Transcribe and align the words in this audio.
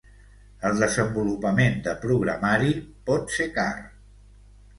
El 0.69 0.79
desenvolupament 0.83 1.77
de 1.89 1.93
programari 2.07 2.73
pot 3.11 3.37
ser 3.37 3.49
car. 3.61 3.71